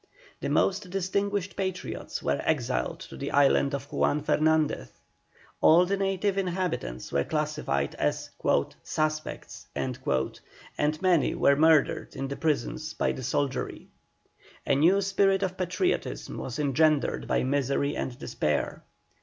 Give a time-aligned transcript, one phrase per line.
[0.39, 4.91] The most distinguished patriots were exiled to the island of Juan Fernandez;
[5.61, 8.31] all the native inhabitants were classified as
[8.81, 13.89] "suspects," and many were murdered in the prisons by the soldiery.
[14.65, 18.81] A new spirit of patriotism was engendered by misery and despair.